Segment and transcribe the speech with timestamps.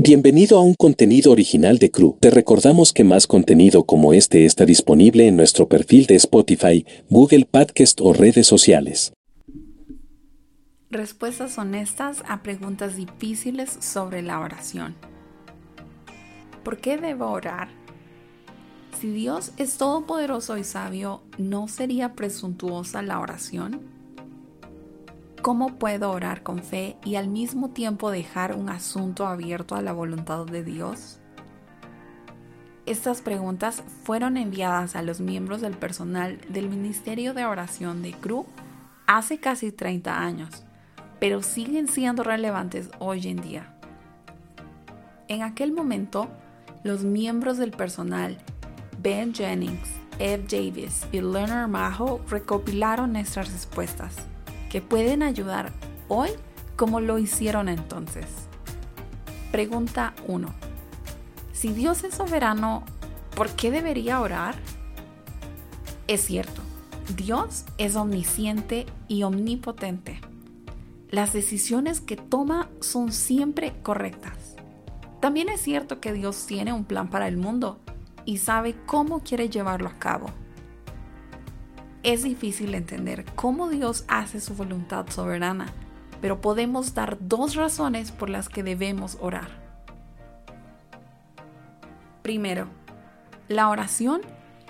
[0.00, 2.16] Bienvenido a un contenido original de Crew.
[2.20, 7.46] Te recordamos que más contenido como este está disponible en nuestro perfil de Spotify, Google
[7.50, 9.12] Podcast o redes sociales.
[10.88, 14.94] Respuestas honestas a preguntas difíciles sobre la oración.
[16.62, 17.66] ¿Por qué debo orar?
[19.00, 23.97] Si Dios es todopoderoso y sabio, ¿no sería presuntuosa la oración?
[25.48, 29.94] ¿Cómo puedo orar con fe y al mismo tiempo dejar un asunto abierto a la
[29.94, 31.20] voluntad de Dios?
[32.84, 38.44] Estas preguntas fueron enviadas a los miembros del personal del Ministerio de Oración de CRU
[39.06, 40.64] hace casi 30 años,
[41.18, 43.74] pero siguen siendo relevantes hoy en día.
[45.28, 46.28] En aquel momento,
[46.84, 48.36] los miembros del personal
[49.00, 54.28] Ben Jennings, Ed Davis y Leonard Maho recopilaron estas respuestas
[54.68, 55.72] que pueden ayudar
[56.08, 56.30] hoy
[56.76, 58.26] como lo hicieron entonces.
[59.50, 60.48] Pregunta 1.
[61.52, 62.84] Si Dios es soberano,
[63.34, 64.54] ¿por qué debería orar?
[66.06, 66.62] Es cierto,
[67.16, 70.20] Dios es omnisciente y omnipotente.
[71.10, 74.56] Las decisiones que toma son siempre correctas.
[75.20, 77.80] También es cierto que Dios tiene un plan para el mundo
[78.24, 80.30] y sabe cómo quiere llevarlo a cabo
[82.02, 85.66] es difícil entender cómo Dios hace su voluntad soberana,
[86.20, 89.48] pero podemos dar dos razones por las que debemos orar.
[92.22, 92.66] Primero,
[93.48, 94.20] la oración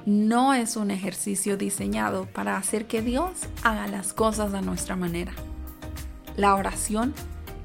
[0.07, 5.33] no es un ejercicio diseñado para hacer que Dios haga las cosas a nuestra manera.
[6.37, 7.15] La oración,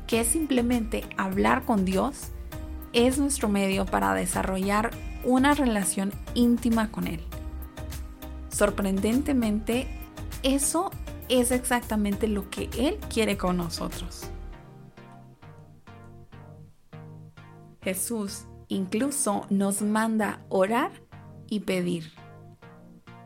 [0.07, 2.29] que es simplemente hablar con Dios,
[2.91, 4.91] es nuestro medio para desarrollar
[5.23, 7.21] una relación íntima con Él.
[8.53, 9.87] Sorprendentemente,
[10.43, 10.91] eso
[11.27, 14.29] es exactamente lo que Él quiere con nosotros.
[17.81, 20.91] Jesús incluso nos manda orar
[21.49, 22.11] y pedir.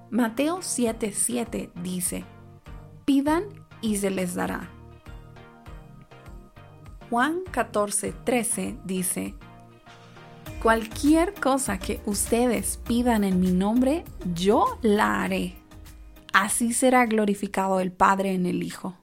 [0.10, 2.24] Mateo 7:7 dice,
[3.04, 3.44] pidan
[3.82, 4.70] y se les dará.
[7.10, 9.36] Juan 14:13 dice,
[10.62, 14.04] Cualquier cosa que ustedes pidan en mi nombre,
[14.34, 15.56] yo la haré.
[16.34, 18.96] Así será glorificado el Padre en el Hijo.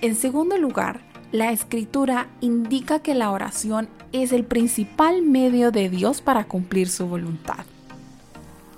[0.00, 1.00] En segundo lugar,
[1.32, 7.06] la escritura indica que la oración es el principal medio de Dios para cumplir su
[7.06, 7.64] voluntad.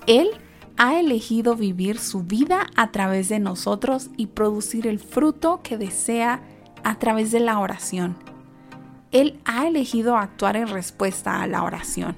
[0.07, 0.31] Él
[0.79, 6.41] ha elegido vivir su vida a través de nosotros y producir el fruto que desea
[6.85, 8.32] a través de la oración
[9.13, 12.17] él ha elegido actuar en respuesta a la oración.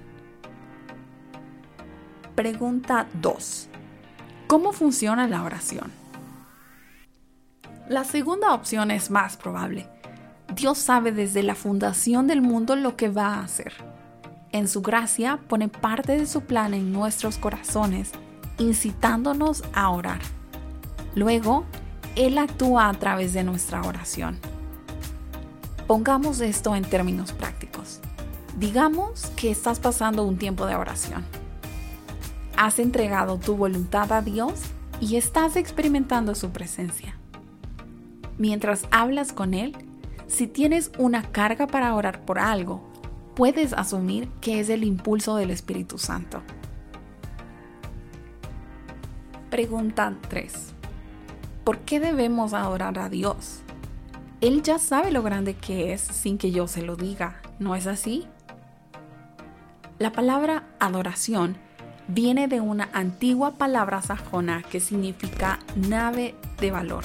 [2.37, 3.69] Pregunta 2.
[4.47, 5.91] ¿Cómo funciona la oración?
[7.89, 9.89] La segunda opción es más probable.
[10.55, 13.73] Dios sabe desde la fundación del mundo lo que va a hacer.
[14.53, 18.13] En su gracia pone parte de su plan en nuestros corazones,
[18.59, 20.21] incitándonos a orar.
[21.17, 21.65] Luego,
[22.15, 24.54] Él actúa a través de nuestra oración.
[25.87, 28.01] Pongamos esto en términos prácticos.
[28.59, 31.23] Digamos que estás pasando un tiempo de oración.
[32.57, 34.63] Has entregado tu voluntad a Dios
[35.01, 37.19] y estás experimentando su presencia.
[38.39, 39.77] Mientras hablas con Él,
[40.27, 42.81] si tienes una carga para orar por algo,
[43.35, 46.41] puedes asumir que es el impulso del Espíritu Santo.
[49.51, 50.53] Pregunta 3.
[51.63, 53.64] ¿Por qué debemos adorar a Dios?
[54.45, 57.87] Él ya sabe lo grande que es sin que yo se lo diga, ¿no es
[57.87, 58.27] así?
[59.99, 61.57] La palabra adoración
[62.09, 67.05] viene de una antigua palabra sajona que significa nave de valor.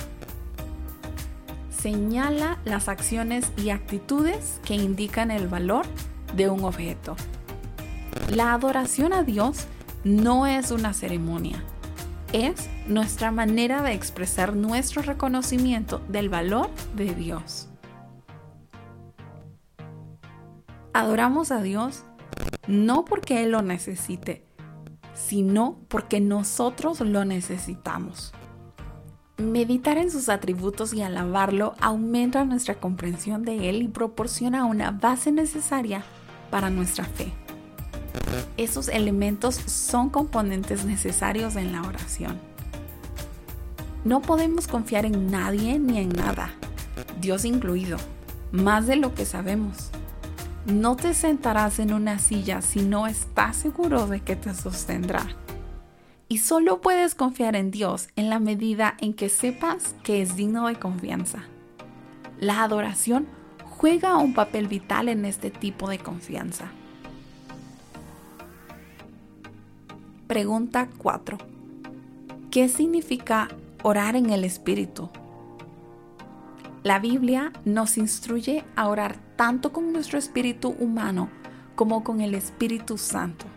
[1.71, 5.85] Señala las acciones y actitudes que indican el valor
[6.35, 7.15] de un objeto.
[8.29, 9.67] La adoración a Dios
[10.03, 11.63] no es una ceremonia,
[12.33, 17.69] es nuestra manera de expresar nuestro reconocimiento del valor de Dios.
[20.93, 22.03] Adoramos a Dios
[22.67, 24.45] no porque Él lo necesite,
[25.13, 28.33] sino porque nosotros lo necesitamos.
[29.37, 35.31] Meditar en sus atributos y alabarlo aumenta nuestra comprensión de Él y proporciona una base
[35.31, 36.03] necesaria
[36.51, 37.31] para nuestra fe.
[38.59, 42.37] Esos elementos son componentes necesarios en la oración.
[44.03, 46.51] No podemos confiar en nadie ni en nada,
[47.21, 47.97] Dios incluido,
[48.51, 49.91] más de lo que sabemos.
[50.65, 55.25] No te sentarás en una silla si no estás seguro de que te sostendrá.
[56.27, 60.67] Y solo puedes confiar en Dios en la medida en que sepas que es digno
[60.67, 61.45] de confianza.
[62.41, 63.25] La adoración
[63.63, 66.73] juega un papel vital en este tipo de confianza.
[70.29, 71.39] Pregunta 4.
[72.51, 73.47] ¿Qué significa
[73.81, 75.09] orar en el Espíritu?
[76.83, 81.29] La Biblia nos instruye a orar tanto con nuestro espíritu humano
[81.73, 83.47] como con el Espíritu Santo.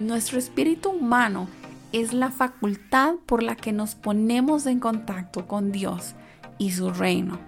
[0.00, 1.48] Nuestro espíritu humano
[1.92, 6.14] es la facultad por la que nos ponemos en contacto con Dios
[6.56, 7.38] y su reino.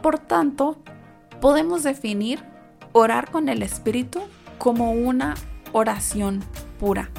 [0.00, 0.78] Por tanto,
[1.40, 2.44] podemos definir
[2.92, 4.20] orar con el Espíritu
[4.58, 5.34] como una
[5.72, 6.44] oración
[6.78, 7.10] pura,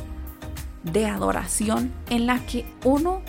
[0.84, 3.22] de adoración en la que uno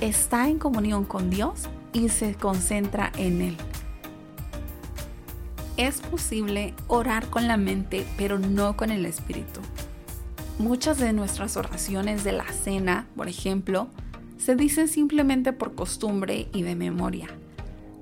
[0.00, 3.56] está en comunión con Dios y se concentra en Él.
[5.76, 9.60] Es posible orar con la mente, pero no con el Espíritu.
[10.58, 13.88] Muchas de nuestras oraciones de la cena, por ejemplo,
[14.38, 17.28] se dicen simplemente por costumbre y de memoria.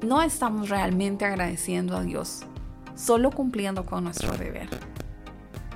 [0.03, 2.43] No estamos realmente agradeciendo a Dios,
[2.95, 4.69] solo cumpliendo con nuestro deber.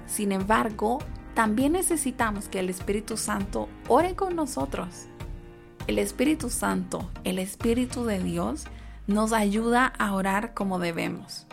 [0.06, 0.98] Sin embargo,
[1.36, 5.04] también necesitamos que el Espíritu Santo ore con nosotros.
[5.86, 8.64] El Espíritu Santo, el Espíritu de Dios,
[9.06, 11.46] nos ayuda a orar como debemos.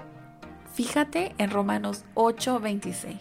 [0.73, 3.17] Fíjate en Romanos 8:26.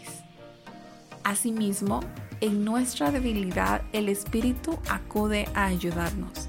[1.24, 1.98] Asimismo,
[2.40, 6.48] en nuestra debilidad el Espíritu acude a ayudarnos.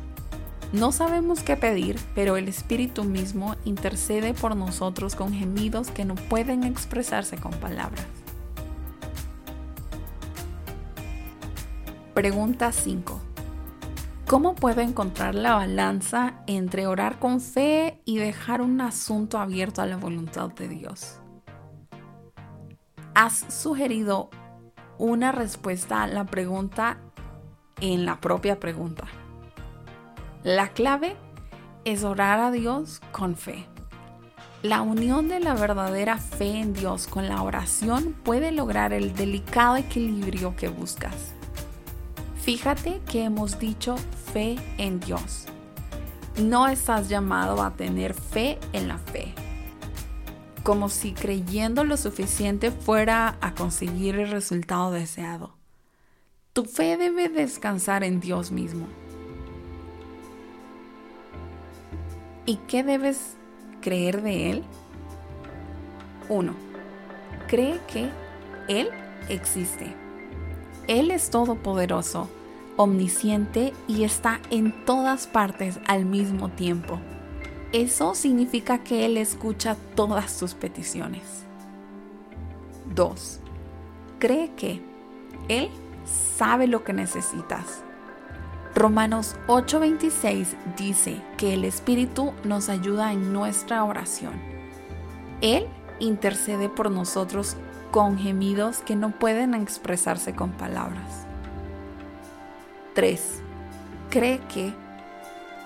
[0.73, 6.13] No sabemos qué pedir, pero el Espíritu mismo intercede por nosotros con gemidos que no
[6.13, 8.22] pueden expresarse con palabras.
[12.13, 13.21] Pregunta 5.
[14.27, 19.85] ¿Cómo puedo encontrar la balanza entre orar con fe y dejar un asunto abierto a
[19.85, 21.19] la voluntad de Dios?
[23.15, 24.29] ¿Has sugerido
[24.97, 26.97] una respuesta a la pregunta
[27.81, 29.05] en la propia pregunta.
[30.43, 31.15] La clave
[31.85, 33.65] es orar a Dios con fe.
[34.61, 39.75] La unión de la verdadera fe en Dios con la oración puede lograr el delicado
[39.75, 41.33] equilibrio que buscas.
[42.43, 43.95] Fíjate que hemos dicho
[44.33, 45.45] fe en Dios.
[46.37, 49.33] No estás llamado a tener fe en la fe
[50.63, 55.53] como si creyendo lo suficiente fuera a conseguir el resultado deseado.
[56.53, 58.87] Tu fe debe descansar en Dios mismo.
[62.45, 63.35] ¿Y qué debes
[63.81, 64.63] creer de Él?
[66.29, 66.53] 1.
[67.47, 68.09] Cree que
[68.69, 68.89] Él
[69.27, 70.02] existe.
[70.87, 72.27] Él es todopoderoso,
[72.75, 76.99] omnisciente y está en todas partes al mismo tiempo.
[77.71, 81.45] Eso significa que Él escucha todas tus peticiones.
[82.93, 83.39] 2.
[84.19, 84.81] Cree que
[85.47, 85.69] Él
[86.37, 87.83] sabe lo que necesitas.
[88.75, 94.33] Romanos 8:26 dice que el Espíritu nos ayuda en nuestra oración.
[95.41, 95.67] Él
[95.99, 97.55] intercede por nosotros
[97.93, 101.27] con gemidos que no pueden expresarse con palabras.
[102.95, 103.43] 3.
[104.09, 104.73] Cree que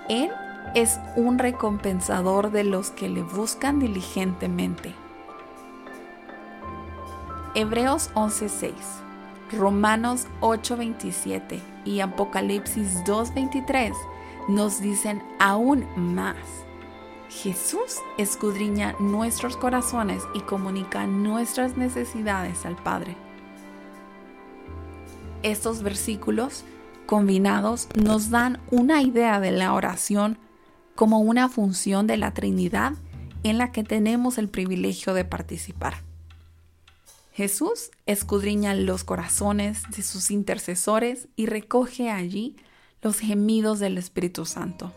[0.10, 0.30] Él
[0.76, 4.94] es un recompensador de los que le buscan diligentemente.
[7.56, 8.74] Hebreos 11:6,
[9.54, 13.94] Romanos 8:27 y Apocalipsis 2:23
[14.50, 16.67] nos dicen aún más.
[17.30, 23.16] Jesús escudriña nuestros corazones y comunica nuestras necesidades al Padre.
[25.44, 26.64] Estos versículos
[27.06, 30.38] combinados nos dan una idea de la oración
[30.96, 32.94] como una función de la Trinidad
[33.44, 36.04] en la que tenemos el privilegio de participar.
[37.34, 42.56] Jesús escudriña los corazones de sus intercesores y recoge allí
[43.04, 44.92] los gemidos del Espíritu Santo.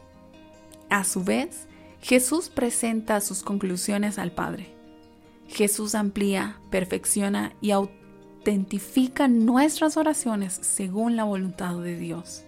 [0.88, 1.68] A su vez,
[2.02, 4.74] Jesús presenta sus conclusiones al Padre.
[5.48, 12.44] Jesús amplía, perfecciona y autentifica nuestras oraciones según la voluntad de Dios.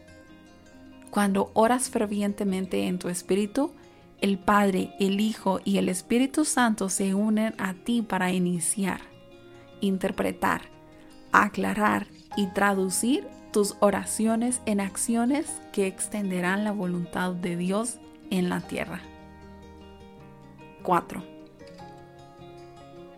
[1.11, 3.73] Cuando oras fervientemente en tu espíritu,
[4.23, 9.01] el Padre, el Hijo y el Espíritu Santo se unen a ti para iniciar,
[9.81, 10.63] interpretar,
[11.33, 12.07] aclarar
[12.37, 17.99] y traducir tus oraciones en acciones que extenderán la voluntad de Dios
[18.31, 19.03] en la tierra.
[20.83, 21.23] 4.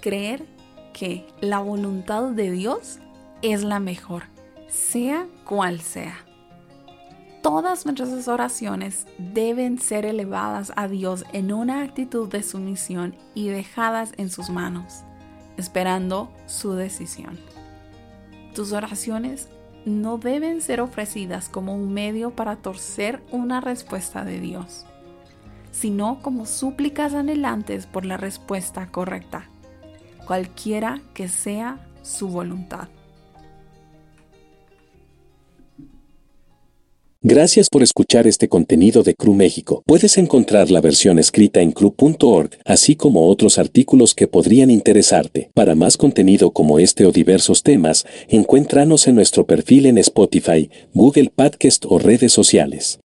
[0.00, 0.44] Creer
[0.92, 3.00] que la voluntad de Dios
[3.42, 4.24] es la mejor,
[4.68, 6.24] sea cual sea
[7.44, 14.14] todas nuestras oraciones deben ser elevadas a Dios en una actitud de sumisión y dejadas
[14.16, 15.04] en sus manos,
[15.58, 17.38] esperando su decisión.
[18.54, 19.50] Tus oraciones
[19.84, 24.86] no deben ser ofrecidas como un medio para torcer una respuesta de Dios.
[25.74, 29.50] Sino como súplicas anhelantes por la respuesta correcta,
[30.24, 32.88] cualquiera que sea su voluntad.
[37.26, 39.82] Gracias por escuchar este contenido de CRU México.
[39.86, 45.50] Puedes encontrar la versión escrita en cru.org, así como otros artículos que podrían interesarte.
[45.54, 51.32] Para más contenido como este o diversos temas, encuéntranos en nuestro perfil en Spotify, Google
[51.34, 53.00] Podcast o redes sociales.